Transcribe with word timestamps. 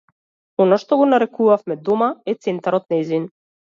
Она 0.65 0.79
што 0.85 0.99
го 1.03 1.07
нарекуваме 1.13 1.79
д 1.85 1.97
о 1.97 2.01
м 2.03 2.09
а, 2.09 2.11
е 2.35 2.39
центарот 2.51 2.93
нејзин. 2.95 3.35